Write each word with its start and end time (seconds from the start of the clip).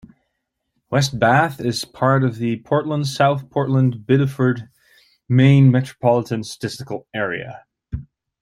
West 0.89 1.19
Bath 1.19 1.59
is 1.59 1.85
part 1.85 2.23
of 2.23 2.37
the 2.37 2.57
Portland-South 2.61 3.47
Portland-Biddeford, 3.51 4.67
Maine 5.29 5.69
metropolitan 5.69 6.43
statistical 6.43 7.05
area. 7.13 7.67